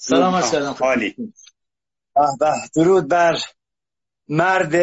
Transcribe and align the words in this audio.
سلام 0.00 0.34
از 0.34 0.52
کردم 0.52 0.76
عالی 0.80 1.16
درود 2.76 3.08
بر 3.08 3.38
مرد 4.28 4.74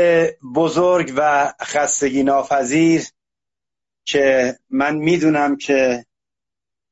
بزرگ 0.56 1.14
و 1.18 1.54
خستگی 1.62 2.24
ناپذیر 2.24 3.04
که 4.06 4.56
من 4.70 4.96
می‌دونم 4.96 5.58
که 5.58 6.06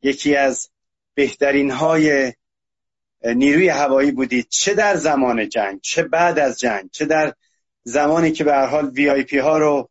یکی 0.02 0.36
از 0.36 0.70
بهترین 1.14 1.72
های 1.72 2.34
نیروی 3.24 3.70
هوایی 3.70 4.12
بودید. 4.12 4.48
چه 4.50 4.74
در 4.74 4.96
زمان 4.96 5.50
جنگ 5.50 5.82
چه 5.82 6.04
بعد 6.04 6.40
از 6.40 6.60
جنگ 6.60 6.90
چه 6.92 7.06
در 7.06 7.34
زمانی 7.84 8.32
که 8.32 8.44
به 8.44 8.54
هر 8.54 8.66
حال 8.66 8.90
وی 8.90 9.10
آی 9.10 9.24
پی 9.24 9.38
ها 9.38 9.58
رو 9.58 9.90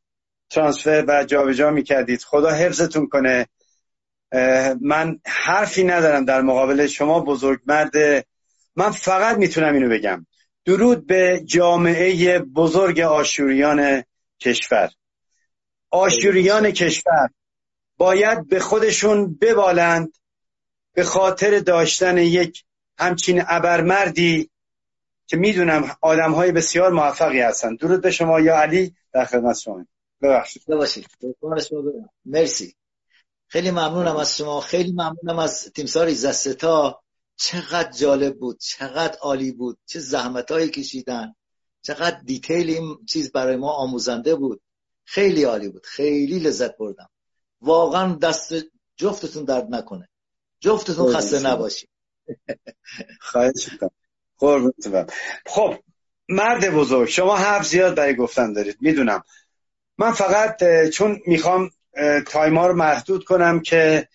ترانسفر 0.50 1.04
و 1.08 1.24
جابجا 1.24 1.70
می‌کردید. 1.70 2.22
خدا 2.22 2.50
حفظتون 2.50 3.08
کنه. 3.08 3.46
من 4.80 5.20
حرفی 5.26 5.84
ندارم 5.84 6.24
در 6.24 6.40
مقابل 6.40 6.86
شما 6.86 7.20
بزرگ 7.20 7.60
مرد 7.66 8.26
من 8.76 8.90
فقط 8.90 9.36
می‌تونم 9.36 9.74
اینو 9.74 9.88
بگم. 9.88 10.26
درود 10.64 11.06
به 11.06 11.42
جامعه 11.44 12.38
بزرگ 12.38 13.00
آشوریان 13.00 14.04
کشور. 14.40 14.90
آشوریان 15.90 16.70
کشور 16.70 17.28
باید 17.96 18.48
به 18.48 18.60
خودشون 18.60 19.34
ببالند 19.40 20.12
به 20.94 21.04
خاطر 21.04 21.58
داشتن 21.58 22.18
یک 22.18 22.64
همچین 22.98 23.42
ابرمردی 23.48 24.50
که 25.26 25.36
می‌دونم 25.36 25.96
آدم 26.00 26.32
های 26.32 26.52
بسیار 26.52 26.92
موفقی 26.92 27.40
هستن. 27.40 27.74
درود 27.74 28.02
به 28.02 28.10
شما 28.10 28.40
یا 28.40 28.56
علی 28.60 28.94
در 29.12 29.24
خدمت 29.24 29.58
شما. 29.58 29.86
ببخشید. 30.22 30.62
مرسی. 32.24 32.74
خیلی 33.48 33.70
ممنونم 33.70 34.16
از 34.16 34.36
شما. 34.36 34.60
خیلی 34.60 34.92
ممنونم 34.92 35.38
از 35.38 35.72
تیمسار 35.72 36.06
ایزدستا 36.06 37.02
چقدر 37.42 37.92
جالب 37.92 38.38
بود 38.38 38.58
چقدر 38.58 39.18
عالی 39.18 39.52
بود 39.52 39.78
چه 39.86 40.00
زحمت 40.00 40.50
هایی 40.50 40.68
کشیدن. 40.68 41.34
چقدر 41.82 42.20
دیتیل 42.24 42.70
این 42.70 42.98
چیز 43.08 43.32
برای 43.32 43.56
ما 43.56 43.72
آموزنده 43.72 44.34
بود. 44.34 44.62
خیلی 45.04 45.44
عالی 45.44 45.68
بود 45.68 45.86
خیلی 45.86 46.38
لذت 46.38 46.76
بردم. 46.76 47.10
واقعا 47.60 48.14
دست 48.14 48.54
جفتتون 48.96 49.44
درد 49.44 49.74
نکنه. 49.74 50.08
جفتتون 50.60 51.12
خسته 51.12 51.40
نباشید. 51.40 51.88
خواهش 53.20 53.68
خب 55.46 55.74
مرد 56.28 56.74
بزرگ. 56.74 57.08
شما 57.08 57.36
حرف 57.36 57.66
زیاد 57.66 57.94
برای 57.94 58.16
گفتن 58.16 58.52
دارید 58.52 58.76
می‌دونم. 58.80 59.22
من 59.98 60.12
فقط 60.12 60.64
چون 60.92 61.20
می‌خوام 61.26 61.70
تایما 62.26 62.66
رو 62.66 62.74
محدود 62.74 63.24
کنم 63.24 63.60
که 63.60 64.08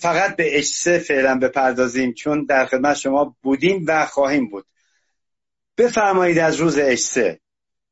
فقط 0.00 0.36
به 0.36 0.58
اجسه 0.58 0.98
فعلا 0.98 1.38
بپردازیم 1.38 2.12
چون 2.12 2.44
در 2.44 2.66
خدمت 2.66 2.96
شما 2.96 3.36
بودیم 3.42 3.84
و 3.88 4.06
خواهیم 4.06 4.48
بود. 4.48 4.66
بفرمایید 5.78 6.38
از 6.38 6.56
روز 6.56 6.78
اجسه. 6.78 7.40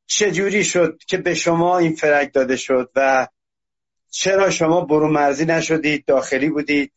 چجوری 0.05 0.63
شد 0.63 0.99
که 1.07 1.17
به 1.17 1.33
شما 1.33 1.77
این 1.77 1.95
فرق 1.95 2.31
داده 2.31 2.55
شد 2.55 2.91
و 2.95 3.27
چرا 4.09 4.49
شما 4.49 4.81
برو 4.81 5.11
مرزی 5.11 5.45
نشدید 5.45 6.05
داخلی 6.05 6.49
بودید 6.49 6.91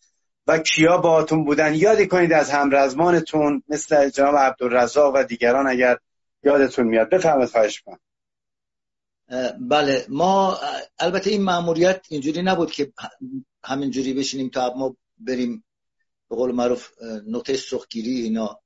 و 0.46 0.58
کیا 0.58 0.98
باهاتون 0.98 1.44
بودن؟ 1.44 1.74
یادی 1.74 2.06
کنید 2.06 2.32
از 2.32 2.50
همرزمانتون 2.50 3.62
مثل 3.68 4.10
جناب 4.10 4.36
عبدالرزاق 4.36 5.14
و 5.14 5.22
دیگران 5.22 5.66
اگر 5.68 5.98
یادتون 6.42 6.86
میاد. 6.86 7.10
بفرمایید 7.10 7.50
خواهش 7.50 7.80
کنم 7.80 7.98
بله. 9.60 10.06
ما 10.08 10.58
البته 10.98 11.30
این 11.30 11.42
مأموریت 11.42 12.06
اینجوری 12.08 12.42
نبود 12.42 12.72
که 12.72 12.92
همینجوری 13.64 14.14
بشینیم 14.14 14.48
تا 14.48 14.74
ما 14.76 14.96
بریم 15.18 15.64
به 16.30 16.36
قول 16.36 16.52
معروف 16.52 16.90
نقطه 17.26 17.56
سرخگیری 17.56 18.20
اینا. 18.20 18.60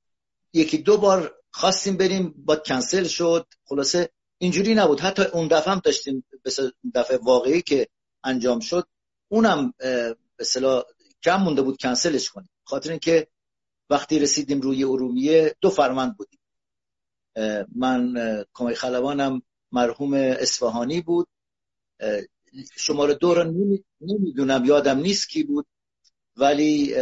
یکی 0.53 0.77
دو 0.77 0.97
بار 0.97 1.35
خواستیم 1.51 1.97
بریم 1.97 2.33
با 2.37 2.55
کنسل 2.55 3.03
شد. 3.03 3.47
خلاصه 3.65 4.09
اینجوری 4.37 4.75
نبود. 4.75 4.99
حتی 4.99 5.23
اون 5.23 5.47
دفعه 5.47 5.73
هم 5.73 5.81
داشتیم 5.83 6.23
دفعه 6.95 7.17
واقعی 7.17 7.61
که 7.61 7.87
انجام 8.23 8.59
شد 8.59 8.87
اونم 9.27 9.73
به 10.37 10.45
کم 11.23 11.35
مونده 11.35 11.61
بود 11.61 11.77
کنسلش 11.77 12.29
کنیم. 12.29 12.49
خاطر 12.63 12.89
اینکه 12.89 13.27
وقتی 13.89 14.19
رسیدیم 14.19 14.61
روی 14.61 14.83
ارومیه 14.83 15.55
دو 15.61 15.69
فرمند 15.69 16.17
بودیم. 16.17 16.39
من 17.75 18.15
کمک 18.53 18.75
خلبانم 18.75 19.41
مرحوم 19.71 20.13
اصفهانی 20.13 21.01
بود. 21.01 21.27
شماره 22.75 23.13
دو 23.13 23.33
رو 23.33 23.43
نمی‌دونم 24.01 24.65
یادم 24.65 24.97
نیست 24.99 25.29
کی 25.29 25.43
بود 25.43 25.67
ولی 26.35 26.95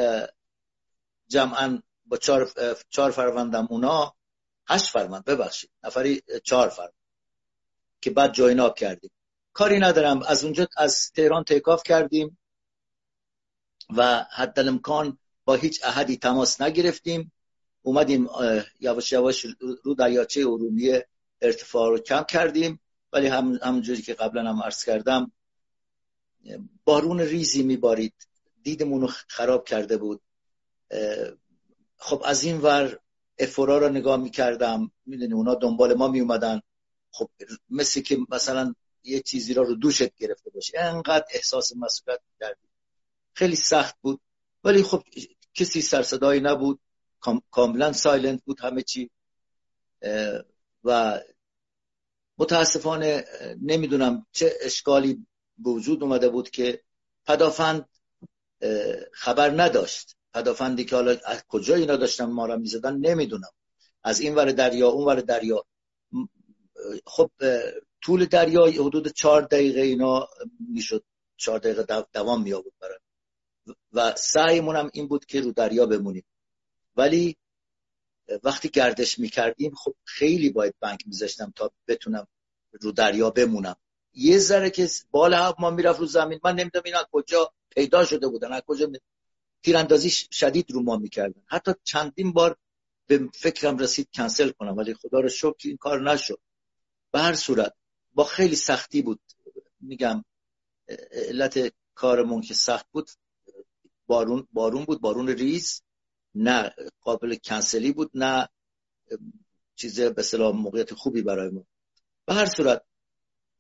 جمعا 1.27 1.81
با 2.05 2.17
چهار, 2.17 2.51
چهار 2.89 3.11
فروندم 3.11 3.67
اونا 3.69 4.15
هشت 4.67 4.85
فروند 4.85 5.25
ببخشید 5.25 5.69
نفری 5.83 6.21
چهار 6.43 6.69
فروند 6.69 6.93
که 8.01 8.09
بعد 8.09 8.33
جایناب 8.33 8.77
کردیم. 8.77 9.11
کاری 9.53 9.79
ندارم 9.79 10.21
از 10.21 10.43
اونجا 10.43 10.67
از 10.77 11.11
تهران 11.11 11.43
تیکاف 11.43 11.83
کردیم 11.83 12.37
و 13.97 14.25
حد 14.31 14.59
امکان 14.59 15.17
با 15.45 15.55
هیچ 15.55 15.83
احدی 15.83 16.17
تماس 16.17 16.61
نگرفتیم. 16.61 17.31
اومدیم 17.81 18.29
یواش 18.79 19.11
یواش 19.11 19.45
رو 19.83 19.93
دریاچه 19.93 20.41
ارومیه 20.41 21.07
ارتفاع 21.41 21.89
رو 21.89 21.99
کم 21.99 22.23
کردیم 22.23 22.79
ولی 23.13 23.27
هم 23.27 23.59
همونجوری 23.63 24.01
که 24.01 24.13
قبلا 24.13 24.49
هم 24.49 24.63
عرض 24.63 24.85
کردم 24.85 25.31
بارون 26.83 27.19
ریزی 27.19 27.63
میبارید. 27.63 28.13
دیدمون 28.63 29.01
رو 29.01 29.07
خراب 29.07 29.67
کرده 29.67 29.97
بود. 29.97 30.21
خب 31.97 32.21
از 32.25 32.43
این 32.43 32.57
ور 32.57 32.99
افورا 33.39 33.77
رو 33.77 33.89
نگاه 33.89 34.17
می‌کردم. 34.17 34.91
می‌دونی 35.05 35.33
اونا 35.33 35.55
دنبال 35.55 35.93
ما 35.93 36.07
میومدن 36.07 36.61
خب 37.11 37.29
مثل 37.69 38.01
که 38.01 38.17
مثلا 38.29 38.75
یه 39.03 39.19
چیزی 39.19 39.53
را 39.53 39.63
رو 39.63 39.75
دوشت 39.75 40.15
گرفته 40.15 40.49
باشه 40.49 40.79
انقدر 40.79 41.25
احساس 41.33 41.73
مسئولیت 41.75 42.21
کردیم 42.39 42.69
خیلی 43.33 43.55
سخت 43.55 43.95
بود. 44.01 44.21
ولی 44.63 44.83
خب 44.83 45.03
کسی 45.53 45.81
سرصدایی 45.81 46.41
نبود. 46.41 46.79
کاملا 47.51 47.93
سایلنت 47.93 48.43
بود 48.43 48.59
همه 48.59 48.81
چی. 48.81 49.11
و 50.87 51.21
متاسفانه 52.37 53.25
نمی‌دونم 53.61 54.25
چه 54.31 54.53
اشکالی 54.61 55.27
به 55.57 55.69
وجود 55.69 56.03
اومده 56.03 56.29
بود 56.29 56.49
که 56.49 56.81
پدافند 57.25 57.89
خبر 59.13 59.63
نداشت. 59.63 60.15
پدافندی 60.33 60.85
که 60.85 60.95
حالا 60.95 61.17
از 61.25 61.43
کجا 61.47 61.75
اینا 61.75 61.95
داشتن 61.95 62.25
ما 62.25 62.45
را 62.45 62.55
می‌زدن 62.55 62.97
نمی‌دونم. 62.97 63.49
از 64.03 64.19
این 64.19 64.35
ور 64.35 64.51
دریا 64.51 64.89
اون 64.89 65.05
ور 65.05 65.21
دریا. 65.21 65.65
خب 67.05 67.31
طول 68.01 68.25
دریا 68.25 68.65
حدود 68.65 69.07
چهار 69.07 69.41
دقیقه 69.41 69.81
اینا 69.81 70.27
می‌شد. 70.69 71.03
چهار 71.37 71.59
دقیقه 71.59 72.05
دوام 72.13 72.43
می 72.43 72.53
آورد 72.53 73.01
و 73.93 74.13
سعیمون 74.17 74.75
هم 74.75 74.89
این 74.93 75.07
بود 75.07 75.25
که 75.25 75.41
رو 75.41 75.51
دریا 75.51 75.85
بمونیم. 75.85 76.25
ولی 76.95 77.37
وقتی 78.43 78.69
گردش 78.69 79.19
می‌کردیم 79.19 79.75
خب 79.75 79.95
خیلی 80.03 80.49
باید 80.49 80.75
بنک 80.79 81.03
میذاشتم 81.07 81.53
تا 81.55 81.71
بتونم 81.87 82.27
رو 82.81 82.91
دریا 82.91 83.29
بمونم. 83.29 83.75
یه 84.13 84.37
ذره 84.37 84.69
که 84.69 84.89
بال 85.11 85.53
ما 85.59 85.69
می‌رفت 85.69 85.99
رو 85.99 86.05
زمین 86.05 86.39
من 86.43 86.55
نمی‌دونم 86.55 86.83
اینا 86.85 87.07
کجا 87.11 87.53
پیدا 87.69 88.05
شده 88.05 88.27
بودن 88.27 88.51
از 88.51 88.61
کجا 88.67 88.91
تیراندازی 89.63 90.09
شدید 90.09 90.71
رو 90.71 90.83
ما 90.83 90.97
می‌کردن. 90.97 91.41
حتی 91.45 91.71
چندین 91.83 92.33
بار 92.33 92.57
به 93.07 93.29
فکرم 93.33 93.77
رسید 93.77 94.09
کنسل 94.13 94.49
کنم 94.49 94.77
ولی 94.77 94.93
خدا 94.93 95.19
رو 95.19 95.29
شکر 95.29 95.55
این 95.63 95.77
کار 95.77 96.11
نشد. 96.11 96.39
به 97.11 97.19
هر 97.19 97.33
صورت 97.33 97.73
با 98.13 98.23
خیلی 98.23 98.55
سختی 98.55 99.01
بود. 99.01 99.19
میگم 99.79 100.23
علت 101.11 101.73
کارمون 101.95 102.41
که 102.41 102.53
سخت 102.53 102.85
بود 102.91 103.09
بارون 104.07 104.47
بارون 104.53 104.85
بود 104.85 105.01
بارون 105.01 105.27
ریز. 105.27 105.83
نه 106.37 106.73
قابل 107.01 107.35
کنسلی 107.35 107.91
بود 107.91 108.11
نه 108.13 108.49
چیز 109.75 109.99
به 109.99 110.13
اصطلاح 110.17 110.55
موقعیت 110.55 110.93
خوبی 110.93 111.21
برای 111.21 111.49
ما. 111.49 111.65
به 112.25 112.33
هر 112.33 112.45
صورت 112.45 112.83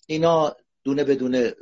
اینا 0.07 0.55
دونه 0.83 1.03
بدونه 1.03 1.55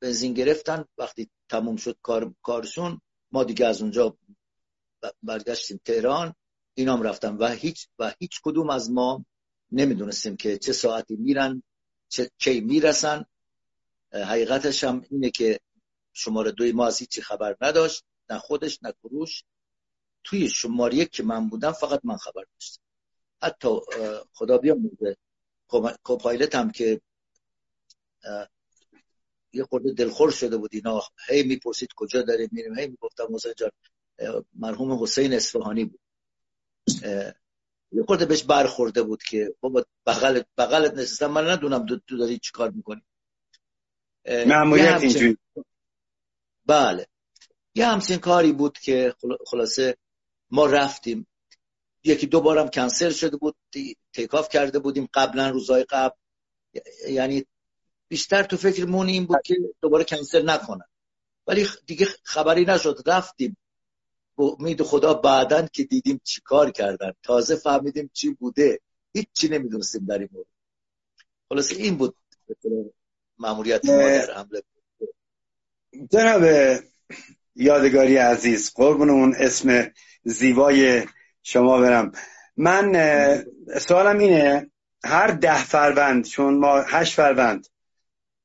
بنزین 0.00 0.34
گرفتن. 0.34 0.84
وقتی 0.98 1.30
تموم 1.48 1.76
شد 1.76 1.98
کار 2.02 2.34
کارشون 2.42 3.00
ما 3.32 3.44
دیگه 3.44 3.66
از 3.66 3.82
اونجا 3.82 4.16
برگشتیم 5.22 5.80
تهران. 5.84 6.34
اینام 6.74 7.02
رفتن 7.02 7.36
و 7.36 7.48
هیچ 7.48 7.88
و 7.98 8.14
هیچ 8.18 8.40
کدوم 8.42 8.70
از 8.70 8.90
ما 8.90 9.24
نمی‌دونستیم 9.72 10.36
که 10.36 10.58
چه 10.58 10.72
ساعتی 10.72 11.16
میرن 11.16 11.62
چه 12.08 12.30
کی 12.38 12.60
می‌رسن. 12.60 13.24
حقیقتش 14.12 14.84
هم 14.84 15.06
اینه 15.10 15.30
که 15.30 15.60
شماره 16.12 16.52
دوی 16.52 16.72
ما 16.72 16.86
از 16.86 16.98
هیچی 16.98 17.22
خبر 17.22 17.56
نداشت. 17.60 18.04
نه 18.30 18.38
خودش 18.38 18.82
نه 18.82 18.92
کروش 19.02 19.44
توی 20.24 20.48
شماره 20.48 20.94
یک 20.94 21.10
که 21.10 21.22
من 21.22 21.48
بودم 21.48 21.72
فقط 21.72 22.00
من 22.04 22.16
خبر 22.16 22.44
داشتم. 22.54 22.82
حتی 23.42 23.68
خدا 24.32 24.58
بیامرزه 24.58 25.16
کوپایلت 26.02 26.54
هم 26.54 26.70
که 26.70 27.00
یه 29.52 29.64
خورده 29.64 29.92
دلخور 29.92 30.30
شده 30.30 30.56
بود 30.56 30.70
اینا. 30.72 31.02
هی 31.28 31.42
می‌پرسید 31.42 31.88
کجا 31.96 32.22
داریم 32.22 32.48
میریم؟ 32.52 32.78
هی 32.78 32.86
می‌گفتم 32.86 33.34
حسین 33.34 33.52
جان 33.56 33.70
مرحوم 34.54 35.02
حسین 35.02 35.32
اصفهانی 35.32 35.84
بود. 35.84 36.00
یه 37.92 38.02
خورده 38.06 38.24
بهش 38.24 38.42
برخورده 38.42 39.02
بود 39.02 39.22
که 39.22 39.54
بابا 39.60 39.84
بغلت 40.06 40.46
بغلت 40.58 40.94
نشستم. 40.94 41.26
من 41.26 41.50
ندونم 41.50 41.86
تو 41.86 42.16
داری 42.16 42.38
چیکار 42.38 42.70
می‌کنی. 42.70 43.02
معمولیت 44.26 45.00
اینجوری. 45.00 45.38
بله. 46.66 47.06
یه 47.74 47.86
همچین 47.86 48.18
کاری 48.18 48.52
بود 48.52 48.78
که 48.78 49.14
خلاصه 49.46 49.96
ما 50.50 50.66
رفتیم. 50.66 51.26
یکی 52.04 52.26
دو 52.26 52.40
بارم 52.40 52.68
کنسل 52.68 53.10
شده 53.10 53.36
بود 53.36 53.56
تیکاف 54.12 54.48
کرده 54.48 54.78
بودیم 54.78 55.08
قبلا 55.14 55.50
روزای 55.50 55.84
قبل. 55.84 56.16
یعنی 57.08 57.46
بیشتر 58.08 58.42
تو 58.42 58.56
فکرمون 58.56 59.08
این 59.08 59.26
بود 59.26 59.42
که 59.44 59.56
دوباره 59.82 60.04
کنسل 60.04 60.50
نکنن. 60.50 60.86
ولی 61.46 61.68
دیگه 61.86 62.06
خبری 62.22 62.64
نشد. 62.64 63.02
رفتیم. 63.06 63.56
امید 64.38 64.82
خدا 64.82 65.14
بعدا 65.14 65.66
که 65.66 65.84
دیدیم 65.84 66.20
چی 66.24 66.40
کار 66.40 66.70
کردن. 66.70 67.12
تازه 67.22 67.56
فهمیدیم 67.56 68.10
چی 68.12 68.30
بوده. 68.30 68.80
هیچ 69.12 69.28
چی 69.32 69.48
نمی‌دونستیم 69.48 70.04
در 70.06 70.18
این 70.18 70.28
مورد. 70.32 70.46
خلاصه 71.48 71.76
این 71.76 71.96
بود 71.96 72.16
معمولیت 73.38 73.84
ما 73.84 73.92
در 73.92 74.34
حمله. 74.34 74.62
جناب 76.10 76.42
یادگاری 77.56 78.16
عزیز 78.16 78.72
قربون 78.74 79.10
اون 79.10 79.34
اسم 79.38 79.90
زیبای 80.24 81.02
شما 81.42 81.78
برم. 81.78 82.12
من 82.56 82.92
سوالم 83.80 84.18
اینه 84.18 84.70
هر 85.04 85.26
ده 85.26 85.64
فروند 85.64 86.24
چون 86.24 86.58
ما 86.58 86.80
هشت 86.80 87.14
فروند 87.14 87.66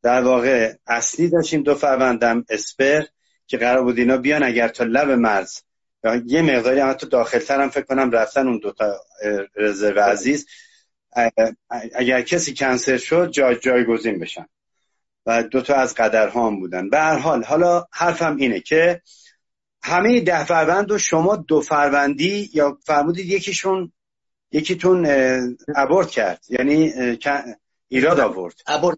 در 0.04 0.22
واقع 0.22 0.74
اصلی 0.88 1.30
داشتیم 1.30 1.64
دو 1.64 1.76
فروندم 1.76 2.46
اسپر 2.50 3.04
که 3.48 3.58
قرار 3.58 3.84
بود 3.84 3.98
اینا 3.98 4.18
بیان 4.18 4.44
اگر 4.44 4.68
تا 4.68 4.84
لب 4.84 5.10
مرز. 5.10 5.62
یه 6.26 6.42
مقداری 6.42 6.80
هم 6.80 6.94
تو 6.94 7.08
داخلتر 7.08 7.62
هم 7.62 7.70
فکر 7.70 7.86
کنم 7.86 8.12
رفتن 8.12 8.48
اون 8.48 8.58
دوتا 8.58 8.96
رزرو 9.56 10.02
عزیز. 10.02 10.48
اگر 11.96 12.22
کسی 12.22 12.54
کنسر 12.54 12.98
شد 12.98 13.32
جای 13.32 13.56
جایگزین 13.56 14.20
بشن. 14.20 14.46
و 15.30 15.44
دوتا 15.44 15.76
از 15.76 15.94
قدرها 15.94 16.48
هم 16.48 16.60
بودن. 16.60 16.90
به 16.90 17.00
هر 17.00 17.18
حال 17.18 17.44
حالا 17.44 17.86
حرفم 17.92 18.36
اینه 18.36 18.60
که 18.60 19.02
همه 19.84 20.22
ده 20.22 20.46
فروند 20.46 20.92
و 20.92 20.98
شما 20.98 21.36
دو 21.36 21.62
فروندی 21.62 22.50
یا 22.54 22.78
فرمودید 22.86 23.26
یکیشون 23.26 23.92
یکیتون 24.52 25.06
ابورت 25.76 26.10
کرد. 26.10 26.46
یعنی 26.50 26.94
ایراد 27.88 28.20
آورد. 28.20 28.56
ابورت 28.68 28.98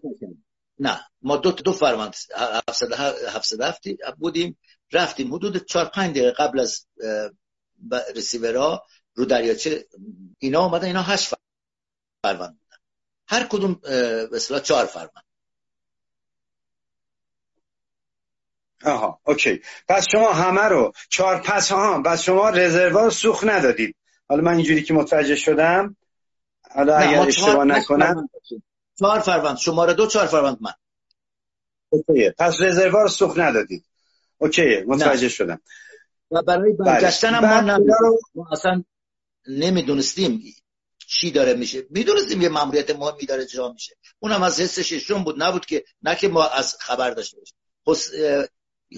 نه. 0.78 1.00
ما 1.22 1.36
دو 1.36 1.52
دو 1.52 1.72
فروند 1.72 2.14
هفتصد 3.28 3.74
بودیم. 4.18 4.58
رفتیم 4.92 5.34
حدود 5.34 5.64
چهار 5.64 5.84
پنج 5.84 6.10
دقیقه 6.10 6.30
قبل 6.30 6.60
از 6.60 6.86
رسیورا 8.16 8.84
رو 9.14 9.24
دریاچه. 9.24 9.86
اینا 10.38 10.64
اومدن 10.64 10.86
اینا 10.86 11.02
هشت 11.02 11.34
فروند 12.24 12.38
بودن. 12.38 12.78
هر 13.28 13.44
کدوم 13.44 13.74
به 14.30 14.60
چهار 14.62 14.86
فروند. 14.86 15.24
آها 18.84 19.20
okay. 19.24 19.62
پس 19.88 20.06
شما 20.12 20.32
همه 20.32 20.60
رو 20.62 20.92
چهار 21.08 21.40
پس 21.40 21.72
ها 21.72 22.02
پس 22.02 22.22
شما 22.22 22.50
رزروا 22.50 23.10
سوخت 23.10 23.44
ندادید. 23.44 23.96
حالا 24.28 24.42
من 24.42 24.54
اینجوری 24.54 24.82
که 24.82 24.94
متوجه 24.94 25.36
شدم 25.36 25.96
حالا 26.74 26.96
اگر 26.96 27.20
اشتباه 27.20 27.64
نکنم. 27.64 28.28
چهار 28.98 29.20
فروند 29.20 29.56
شماره 29.56 29.94
دو 29.94 30.06
چهار 30.06 30.26
فروند 30.26 30.58
من. 30.60 30.72
okay 31.88 32.30
پس 32.38 32.56
رزروا 32.60 33.02
رو 33.02 33.08
سوخت 33.08 33.38
ندادید. 33.38 33.84
okay 34.38 34.82
متوجه 34.86 35.28
شدم. 35.28 35.60
و 36.30 36.42
برای 36.42 36.72
بله. 36.72 36.90
برگشتن 36.92 37.34
هم 37.34 37.64
ما, 37.64 37.78
ما 38.34 38.48
اصلا 38.52 38.84
نمی‌دونستیم 39.48 40.42
چی 41.06 41.30
داره 41.30 41.54
میشه. 41.54 41.86
می‌دونستیم 41.90 42.42
یه 42.42 42.48
ماموریت 42.48 42.96
مهمی 42.96 43.26
داره 43.26 43.46
انجام 43.46 43.72
میشه. 43.72 43.96
اونم 44.18 44.42
از 44.42 44.60
حس 44.60 44.78
ششم 44.78 45.24
بود. 45.24 45.42
نبود 45.42 45.66
که 45.66 45.84
نه 46.02 46.16
که 46.16 46.28
ما 46.28 46.46
از 46.46 46.76
خبر 46.80 47.10
داشته 47.10 47.36
باشیم. 47.38 47.56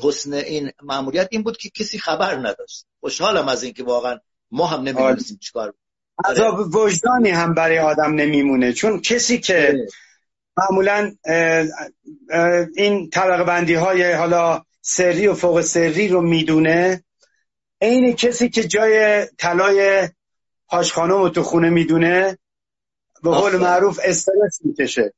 حسن 0.03 0.33
این 0.33 0.73
ماموریت 0.83 1.29
این 1.31 1.43
بود 1.43 1.57
که 1.57 1.71
کسی 1.71 1.99
خبر 1.99 2.35
نداشت. 2.35 2.87
خوشحالم 3.01 3.49
از 3.49 3.63
اینکه 3.63 3.85
واقعا 3.85 4.19
ما 4.51 4.67
هم 4.67 4.81
نمی‌دونستیم 4.81 5.39
چیکار 5.41 5.75
عذاب 6.25 6.75
وجدانی 6.77 7.31
هم 7.31 7.55
برای 7.55 7.79
آدم 7.79 8.15
نمیمونه. 8.15 8.73
چون 8.73 9.01
کسی 9.01 9.39
که 9.39 9.87
معمولا 10.57 11.13
این 12.77 13.11
طبقه 13.11 13.45
بندی 13.45 13.75
های 13.75 14.13
حالا 14.13 14.63
سری 14.81 15.27
و 15.27 15.35
فوق 15.35 15.61
سری 15.61 16.09
رو 16.09 16.23
می‌دونه 16.23 17.05
عین 17.81 18.17
کسی 18.17 18.49
که 18.49 18.65
جای 18.65 19.27
طلای 19.39 20.09
هاش 20.71 20.93
خانم 20.93 21.23
رو 21.23 21.29
تو 21.29 21.43
خونه 21.43 21.71
می‌دونه 21.71 22.39
به 23.23 23.31
قول 23.31 23.57
معروف 23.57 24.01
استرس 24.05 24.59
می‌کشه. 24.65 25.13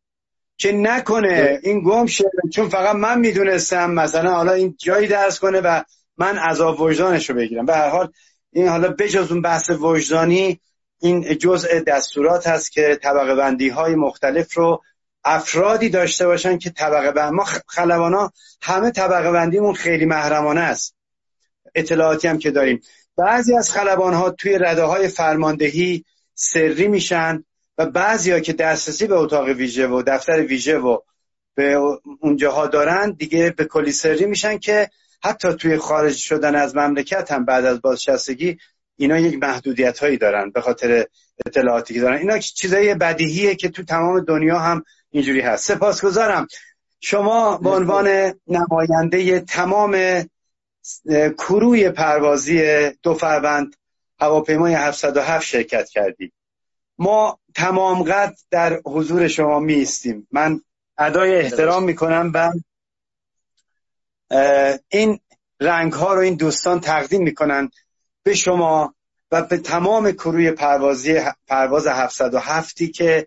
که 0.56 0.72
نکنه. 0.72 1.60
این 1.62 1.82
گم 1.82 2.06
شه. 2.06 2.24
چون 2.52 2.68
فقط 2.68 2.96
من 2.96 3.20
می‌دونستم. 3.20 3.90
مثلا 3.90 4.34
حالا 4.34 4.52
این 4.52 4.76
جایی 4.78 5.08
درس 5.08 5.38
کنه 5.38 5.60
و 5.60 5.82
من 6.18 6.38
عذاب 6.38 6.80
وجدانش 6.80 7.30
رو 7.30 7.36
بگیرم. 7.36 7.66
به 7.66 7.74
هر 7.74 7.88
حال 7.88 8.12
این 8.52 8.68
حالا 8.68 8.88
بجز 8.88 9.32
اون 9.32 9.42
بحث 9.42 9.70
وجدانی 9.70 10.60
این 11.00 11.38
جزء 11.38 11.80
دستورات 11.80 12.46
هست 12.46 12.72
که 12.72 12.98
طبقه 13.02 13.34
بندی 13.34 13.68
های 13.68 13.94
مختلف 13.94 14.54
رو 14.54 14.82
افرادی 15.24 15.88
داشته 15.88 16.26
باشن 16.26 16.58
که 16.58 16.70
طبقه 16.70 17.12
بند 17.12 17.32
ما 17.32 17.44
خلبانا 17.68 18.32
همه 18.62 18.90
طبقه 18.90 19.30
بندیمون 19.30 19.74
خیلی 19.74 20.06
محرمانه 20.06 20.60
است. 20.60 20.94
اطلاعاتی 21.74 22.28
هم 22.28 22.38
که 22.38 22.50
داریم. 22.50 22.80
بعضی 23.16 23.56
از 23.56 23.72
خلبان 23.72 24.14
ها 24.14 24.30
توی 24.30 24.58
رده 24.58 24.82
های 24.82 25.08
فرماندهی 25.08 26.04
سری 26.34 26.88
میشن. 26.88 27.44
و 27.78 27.86
بعضی 27.86 28.40
که 28.40 28.52
دسترسی 28.52 29.06
به 29.06 29.14
اتاق 29.14 29.48
ویژه 29.48 29.86
و 29.86 30.02
دفتر 30.06 30.42
ویژه 30.42 30.78
و 30.78 30.98
به 31.54 31.78
اونجاها 32.20 32.66
دارن 32.66 33.10
دیگه 33.10 33.50
به 33.50 33.64
کلی 33.64 33.92
سری 33.92 34.26
میشن 34.26 34.58
که 34.58 34.90
حتی 35.22 35.54
توی 35.54 35.76
خارج 35.76 36.16
شدن 36.16 36.54
از 36.54 36.76
مملکت 36.76 37.32
هم 37.32 37.44
بعد 37.44 37.64
از 37.64 37.80
بازنشستگی 37.80 38.58
اینا 38.96 39.18
یک 39.18 39.42
محدودیت 39.42 39.98
هایی 39.98 40.16
دارن 40.16 40.50
به 40.50 40.60
خاطر 40.60 41.06
اطلاعاتی 41.46 41.94
که 41.94 42.00
دارن. 42.00 42.18
اینا 42.18 42.38
چیزای 42.38 42.94
بدیهیه 42.94 43.54
که 43.54 43.68
تو 43.68 43.84
تمام 43.84 44.20
دنیا 44.20 44.58
هم 44.58 44.84
اینجوری 45.10 45.40
هست. 45.40 45.64
سپاسگزارم. 45.64 46.46
شما 47.00 47.58
به 47.58 47.70
عنوان 47.70 48.34
نماینده 48.46 49.40
تمام 49.40 50.24
کروی 51.38 51.90
پروازی 51.90 52.90
دو 53.02 53.14
فروند 53.14 53.76
هواپیمای 54.20 54.74
707 54.74 55.44
شرکت 55.46 55.88
کردید 55.88 56.32
ما 56.98 57.38
تمام 57.54 58.02
قد 58.02 58.36
در 58.50 58.80
حضور 58.86 59.28
شما 59.28 59.60
میستیم 59.60 60.28
من 60.32 60.60
ادای 60.98 61.36
احترام 61.36 61.84
می‌کنم 61.84 62.30
و 62.34 62.52
این 64.88 65.20
رنگ 65.60 65.92
ها 65.92 66.14
رو 66.14 66.20
این 66.20 66.34
دوستان 66.34 66.80
تقدیم 66.80 67.22
می‌کنن 67.22 67.70
به 68.22 68.34
شما 68.34 68.94
و 69.30 69.42
به 69.42 69.58
تمام 69.58 70.12
کروی 70.12 70.50
پروازی 70.50 71.20
پرواز 71.46 71.86
707 71.86 72.82
که 72.82 73.26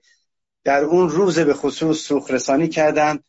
در 0.63 0.83
اون 0.83 1.09
روز 1.09 1.39
به 1.39 1.53
خصوص 1.53 1.97
سوخ 1.97 2.31
رسانی 2.31 2.67
کردن 2.67 3.19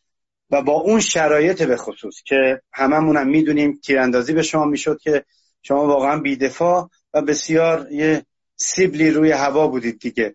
و 0.49 0.61
با 0.61 0.73
اون 0.73 0.99
شرایط 0.99 1.63
به 1.63 1.77
خصوص 1.77 2.15
که 2.25 2.61
هممون 2.73 3.17
هم 3.17 3.27
می‌دونیم 3.27 3.79
تیراندازی 3.83 4.33
به 4.33 4.43
شما 4.43 4.65
می‌شد 4.65 4.99
که 4.99 5.25
شما 5.61 5.87
واقعا 5.87 6.19
بیدفاع 6.19 6.89
و 7.13 7.21
بسیار 7.21 7.91
یه 7.91 8.25
سیبلی 8.61 9.11
روی 9.11 9.31
هوا 9.31 9.67
بودید 9.67 9.99
دیگه. 9.99 10.33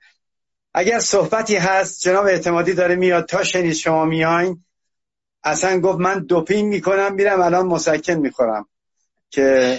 اگر 0.75 0.99
صحبتی 0.99 1.57
هست 1.57 2.01
جناب 2.01 2.27
اعتمادی 2.27 2.75
داره 2.75 2.95
میاد 2.95 3.27
تا 3.27 3.45
شنید 3.45 3.73
شما 3.73 4.05
میاین. 4.05 4.65
اصلا 5.45 5.81
گفت 5.81 5.99
من 5.99 6.19
دوپینگ 6.25 6.69
می‌کنم 6.69 7.15
میرم 7.15 7.41
الان 7.41 7.67
مسکن 7.67 8.13
می‌خورم. 8.13 8.69
که 9.31 9.79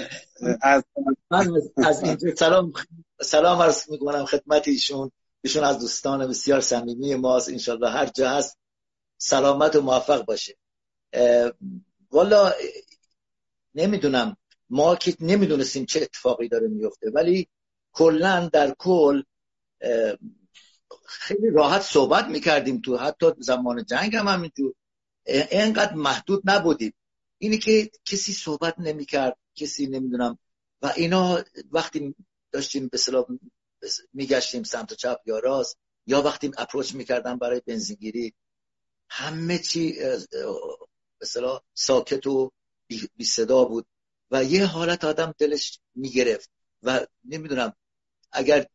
از 0.61 0.83
من 1.31 1.51
از 1.77 2.03
اینجا 2.03 2.35
سلام 2.35 2.73
سلام 3.21 3.61
عرض 3.61 3.89
می‌کنم 3.89 4.25
خدمت 4.25 4.67
ایشون 4.67 5.11
ایشون 5.41 5.63
از 5.63 5.79
دوستان 5.79 6.27
بسیار 6.27 6.61
صمیمی 6.61 7.15
ماست. 7.15 7.49
انشالله 7.49 7.89
هر 7.89 8.05
جا 8.05 8.29
هست 8.29 8.57
سلامت 9.17 9.75
و 9.75 9.81
موفق 9.81 10.25
باشه. 10.25 10.57
والا 12.11 12.53
نمی‌دونم 13.75 14.37
ما 14.69 14.95
که 14.95 15.15
نمی‌دونستیم 15.19 15.85
چه 15.85 16.01
اتفاقی 16.01 16.47
داره 16.47 16.67
میفته 16.67 17.11
ولی 17.13 17.47
کلا 17.97 18.49
در 18.53 18.75
کل 18.77 19.21
خیلی 21.05 21.49
راحت 21.49 21.81
صحبت 21.81 22.25
می‌کردیم 22.25 22.81
تو 22.81 22.97
حتی 22.97 23.25
زمان 23.39 23.85
جنگ 23.85 24.15
هم 24.15 24.27
همینجور. 24.27 24.73
اینقدر 25.25 25.93
محدود 25.93 26.41
نبودیم. 26.45 26.93
اینی 27.37 27.57
که 27.57 27.91
کسی 28.05 28.33
صحبت 28.33 28.79
نمی‌کرد 28.79 29.37
کسی 29.55 29.87
نمی‌دونم. 29.87 30.39
و 30.81 30.93
اینا 30.95 31.43
وقتی 31.71 32.15
داشتیم 32.51 32.87
به 32.87 32.97
میگشتیم 34.13 34.63
سمت 34.63 34.93
چپ 34.93 35.17
یا 35.25 35.39
راست 35.39 35.77
یا 36.07 36.21
وقتی 36.21 36.51
اپروچ 36.57 36.95
می‌کردن 36.95 37.37
برای 37.37 37.61
بنزینگیری 37.65 38.33
همه 39.09 39.59
چی 39.59 39.99
به 41.19 41.25
ساکت 41.73 42.27
و 42.27 42.51
بی 43.15 43.25
صدا 43.25 43.65
بود. 43.65 43.85
و 44.31 44.43
یه 44.43 44.65
حالت 44.65 45.05
آدم 45.05 45.33
دلش 45.37 45.79
می‌گرفت. 45.95 46.49
و 46.83 47.05
نمی‌دونم 47.25 47.73
اگر 48.37 48.65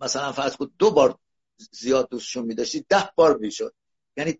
مثلا 0.00 0.32
فرض 0.32 0.56
کن 0.56 0.70
دو 0.78 0.90
بار 0.90 1.18
زیاد 1.70 2.08
دوستشون 2.10 2.44
میداشتی 2.44 2.86
ده 2.88 3.10
بار 3.16 3.38
می‌شد. 3.38 3.74
یعنی 4.16 4.38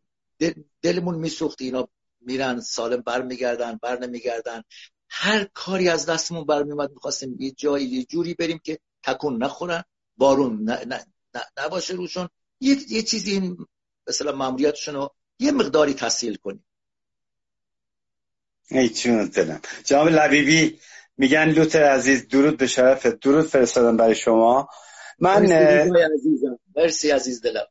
دلمون 0.83 1.15
میسوخت 1.15 1.63
اینا 1.63 1.89
میرن 2.21 2.61
سالم 2.61 3.01
بر 3.01 3.23
میگردن 3.23 3.79
بر 3.83 3.99
نمیگردن. 3.99 4.63
هر 5.09 5.45
کاری 5.45 5.89
از 5.89 6.07
دستمون 6.07 6.45
برمیومد 6.45 6.91
می‌خواستیم 6.91 7.37
یه 7.41 7.51
جایی 7.51 7.87
یه 7.87 8.05
جوری 8.05 8.35
بریم 8.35 8.61
که 8.65 8.79
تکون 9.03 9.43
نخورن 9.43 9.85
بارون 10.17 10.71
نباشه 11.57 11.95
روشون. 11.95 12.29
یه, 12.61 12.77
یه 12.89 13.03
چیزی 13.03 13.33
این 13.33 13.67
مثلا 14.09 14.33
ماموریتشون 14.33 14.95
رو 14.95 15.15
یه 15.39 15.53
مقداری 15.53 15.95
تحصیل 15.95 16.35
کنیم. 16.35 16.65
ای 18.71 18.89
چون 18.89 19.27
دلم. 19.27 19.61
جناب 19.85 20.09
لبیبی 20.09 20.81
میگن 21.19 21.49
لوتر 21.49 21.83
عزیز 21.83 22.29
درود 22.29 22.57
به 22.57 22.67
شرف 22.67 23.07
درود 23.07 23.47
فرستادم 23.47 23.97
برای 23.97 24.15
شما. 24.15 24.69
من 25.19 25.53
عزیزم. 25.53 26.59
مرسی 26.77 27.11
عزیز 27.11 27.43
دلم. 27.43 27.67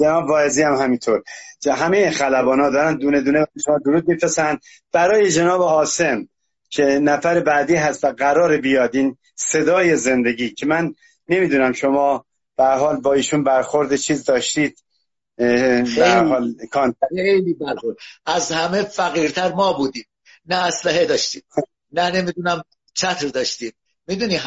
جناب 0.00 0.28
واعظی 0.28 0.62
هم 0.62 0.74
همینطور. 0.74 1.22
همه 1.66 2.10
خلبان 2.10 2.60
ها 2.60 2.70
دارن 2.70 2.96
دونه 2.96 3.20
دونه 3.20 3.46
شما 3.64 3.78
درود 3.78 4.08
میفرستن. 4.08 4.58
برای 4.92 5.30
جناب 5.30 5.60
آسم 5.60 6.28
که 6.70 6.82
نفر 6.82 7.40
بعدی 7.40 7.74
هست 7.74 8.04
و 8.04 8.08
قرار 8.12 8.56
بیاد 8.56 8.96
این 8.96 9.16
صدای 9.34 9.96
زندگی 9.96 10.50
که 10.50 10.66
من 10.66 10.94
نمی‌دونم 11.28 11.72
شما 11.72 12.24
به 12.56 12.64
حال 12.64 13.00
با 13.00 13.12
ایشون 13.12 13.44
برخورد 13.44 13.96
چیز 13.96 14.24
داشتید. 14.24 14.82
حال 15.38 16.54
خیلی 17.16 17.54
برخورد. 17.54 17.96
از 18.26 18.52
همه 18.52 18.82
فقیرتر 18.82 19.52
ما 19.52 19.72
بودیم. 19.72 20.04
نه 20.46 20.56
اسلحه 20.56 21.06
داشتیم. 21.06 21.42
نه 21.92 22.10
نمی‌دونم 22.10 22.62
چتر 22.94 23.28
داشتیم 23.28 23.72
می‌دونی 24.06 24.38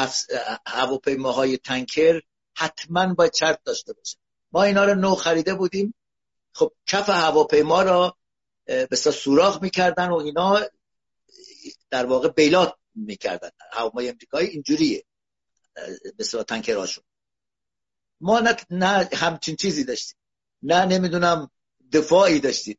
هواپیماهای 0.65 1.57
تنکر 1.57 2.21
حتما 2.55 3.13
باید 3.13 3.31
چرت 3.31 3.63
داشته 3.63 3.93
باشه. 3.93 4.17
ما 4.51 4.63
اینا 4.63 4.85
رو 4.85 4.95
نو 4.95 5.15
خریده 5.15 5.53
بودیم. 5.53 5.93
خب 6.53 6.73
کف 6.85 7.09
هواپیما 7.09 7.81
را 7.81 8.17
به 8.65 8.95
سوراخ 8.95 9.61
می‌کردن 9.61 10.09
و 10.09 10.15
اینا 10.15 10.59
در 11.89 12.05
واقع 12.05 12.29
بیلات 12.29 12.75
می‌کردن. 12.95 13.49
هواپیمای 13.71 14.09
امریکایی 14.09 14.47
اینجوریه. 14.47 15.03
مثلا 16.19 16.43
تنکراشون 16.43 17.03
ما 18.21 18.39
نه, 18.39 18.55
نه 18.69 19.09
همچین 19.13 19.55
چیزی 19.55 19.83
داشتیم. 19.83 20.17
نه 20.63 20.85
نمی‌دونم 20.85 21.51
دفاعی 21.93 22.39
داشتیم. 22.39 22.77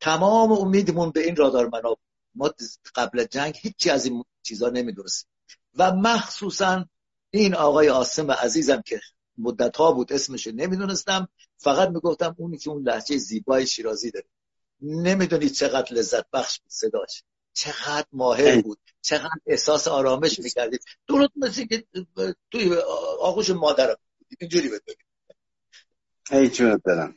تمام 0.00 0.52
امیدمون 0.52 1.10
به 1.10 1.24
این 1.24 1.36
رادار 1.36 1.68
مناب 1.68 2.00
ما 2.38 2.50
قبل 2.94 3.24
جنگ 3.24 3.54
هیچی 3.60 3.90
از 3.90 4.04
این 4.04 4.24
چیزا 4.42 4.68
نمی‌دونستیم. 4.68 5.30
و 5.74 5.92
مخصوصا 5.92 6.84
این 7.30 7.54
آقای 7.54 7.88
آسم 7.88 8.30
عزیزم 8.30 8.82
که 8.82 9.00
مدت 9.38 9.76
ها 9.76 9.92
بود 9.92 10.12
اسمش 10.12 10.46
نمی‌دونستم 10.46 11.28
فقط 11.56 11.88
می‌گفتم 11.88 12.34
اونی 12.38 12.58
که 12.58 12.70
اون 12.70 12.82
لحجه 12.82 13.16
زیبای 13.16 13.66
شیرازی 13.66 14.10
داره. 14.10 14.26
نمی‌دونید 14.80 15.52
چقدر 15.52 15.94
لذت 15.94 16.30
بخش 16.32 16.60
بود 16.60 16.70
صداش. 16.70 17.22
چقدر 17.52 18.06
ماهر 18.12 18.62
بود. 18.62 18.78
چقدر 19.02 19.40
احساس 19.46 19.88
آرامش 19.88 20.38
می‌کردید. 20.38 20.80
درست 21.08 21.32
مثل 21.36 21.66
که 21.66 21.84
توی 22.50 22.74
آغوش 23.20 23.50
مادرم 23.50 23.96
اینجوری 24.40 24.68
بده 24.68 24.96
ای 26.30 26.50
چون 26.50 26.80
دارم 26.84 27.14